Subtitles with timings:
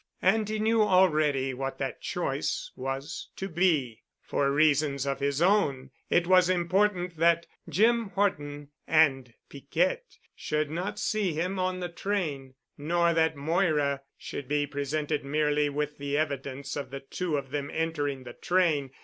[0.23, 4.01] And he knew already what that choice was to be.
[4.23, 10.97] For reasons of his own it was important that Jim Horton and Piquette should not
[10.97, 16.75] see him on the train; nor that Moira should be presented merely with the evidence
[16.75, 18.89] of the two of them entering the train.